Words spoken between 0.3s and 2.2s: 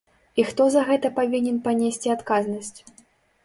І хто за гэта павінен панесці